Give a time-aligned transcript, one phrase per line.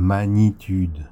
[0.00, 1.04] magnitude.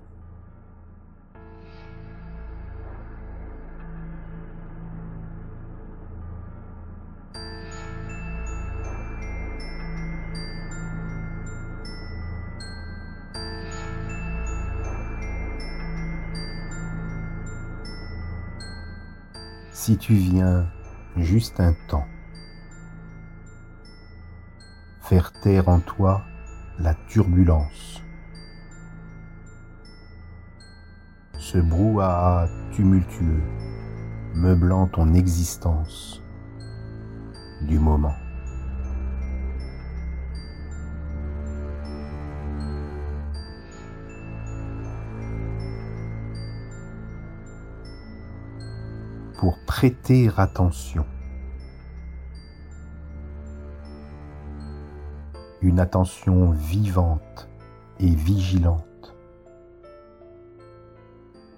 [19.70, 20.66] Si tu viens
[21.16, 22.06] juste un temps,
[25.02, 26.22] faire taire en toi
[26.78, 28.02] la turbulence,
[31.50, 33.42] ce brouhaha tumultueux
[34.34, 36.22] meublant ton existence
[37.62, 38.12] du moment.
[49.38, 51.06] Pour prêter attention.
[55.62, 57.48] Une attention vivante
[58.00, 58.87] et vigilante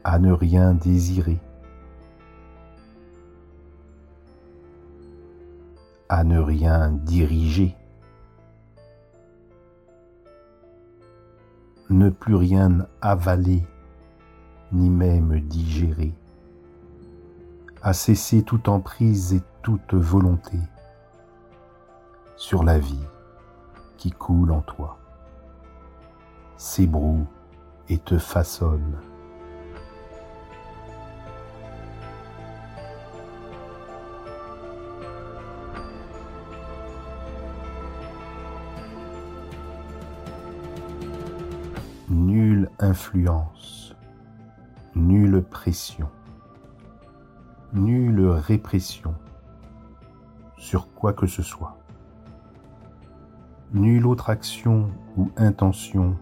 [0.05, 1.39] à ne rien désirer,
[6.09, 7.77] à ne rien diriger,
[11.91, 13.63] ne plus rien avaler,
[14.73, 16.15] ni même digérer,
[17.83, 20.59] à cesser toute emprise et toute volonté
[22.37, 23.07] sur la vie
[23.99, 24.99] qui coule en toi,
[26.57, 27.27] s'ébroue
[27.91, 28.97] et te façonne
[42.81, 43.95] influence,
[44.95, 46.09] nulle pression,
[47.73, 49.15] nulle répression
[50.57, 51.77] sur quoi que ce soit,
[53.73, 56.17] nulle autre action ou intention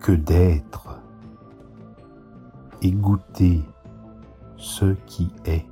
[0.00, 0.98] que d'être
[2.82, 3.62] et goûter
[4.56, 5.66] ce qui est.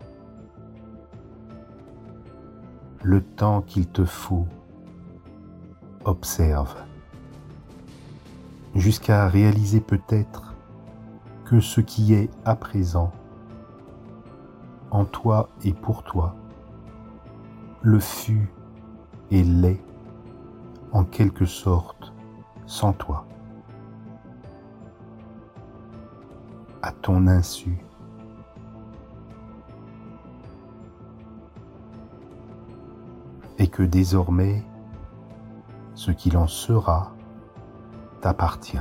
[3.03, 4.47] Le temps qu'il te faut,
[6.05, 6.75] observe
[8.75, 10.55] jusqu'à réaliser peut-être
[11.45, 13.13] que ce qui est à présent,
[14.91, 16.35] en toi et pour toi,
[17.83, 18.51] le fut
[19.31, 19.83] et l'est
[20.93, 22.13] en quelque sorte
[22.67, 23.27] sans toi,
[26.83, 27.79] à ton insu.
[33.59, 34.65] Et que désormais,
[35.95, 37.15] ce qu'il en sera
[38.25, 38.79] t'appartient.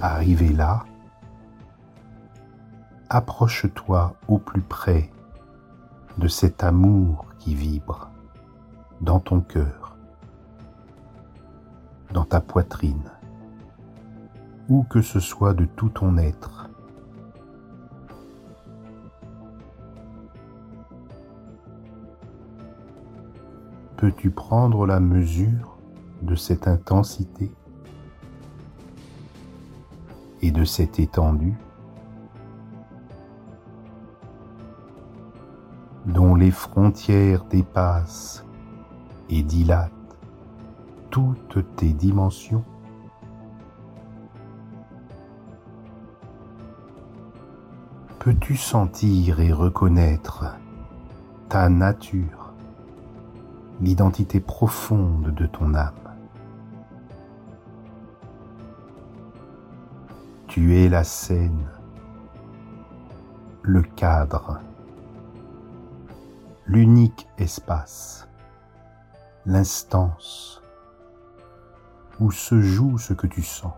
[0.00, 0.84] Arrivé là,
[3.14, 5.10] approche-toi au plus près
[6.16, 8.10] de cet amour qui vibre
[9.02, 9.98] dans ton cœur,
[12.14, 13.10] dans ta poitrine,
[14.70, 16.70] où que ce soit de tout ton être.
[23.98, 25.76] Peux-tu prendre la mesure
[26.22, 27.52] de cette intensité
[30.40, 31.58] et de cette étendue?
[36.50, 38.44] Frontières dépassent
[39.30, 39.92] et dilatent
[41.10, 42.64] toutes tes dimensions.
[48.18, 50.56] Peux-tu sentir et reconnaître
[51.48, 52.52] ta nature,
[53.80, 55.94] l'identité profonde de ton âme?
[60.46, 61.66] Tu es la scène,
[63.62, 64.60] le cadre,
[66.66, 68.28] l'unique espace,
[69.46, 70.62] l'instance
[72.20, 73.72] où se joue ce que tu sens.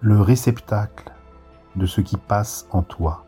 [0.00, 1.12] Le réceptacle
[1.74, 3.26] de ce qui passe en toi,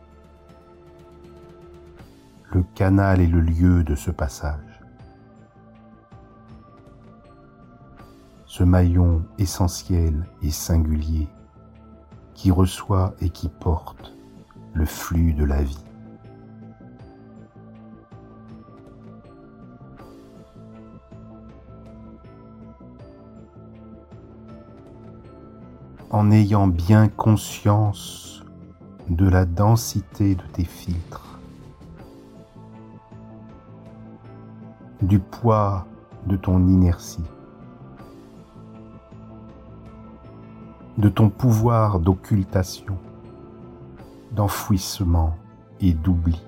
[2.52, 4.67] le canal et le lieu de ce passage.
[8.58, 11.28] ce maillon essentiel et singulier
[12.34, 14.16] qui reçoit et qui porte
[14.74, 15.84] le flux de la vie.
[26.10, 28.44] En ayant bien conscience
[29.08, 31.38] de la densité de tes filtres,
[35.00, 35.86] du poids
[36.26, 37.22] de ton inertie,
[40.98, 42.98] de ton pouvoir d'occultation,
[44.32, 45.36] d'enfouissement
[45.80, 46.42] et d'oubli.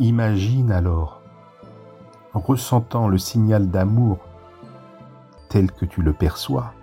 [0.00, 1.22] Imagine alors,
[2.34, 4.18] ressentant le signal d'amour
[5.48, 6.74] tel que tu le perçois,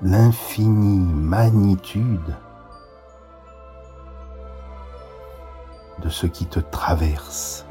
[0.00, 2.34] l'infinie magnitude
[6.02, 7.66] de ce qui te traverse.